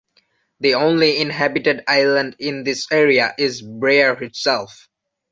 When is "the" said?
0.61-0.73